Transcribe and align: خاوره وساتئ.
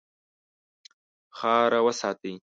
خاوره 1.37 1.79
وساتئ. 1.85 2.33